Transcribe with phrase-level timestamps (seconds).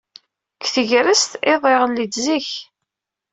[0.57, 2.49] Deg tegrest, iḍ iɣelli-d zik.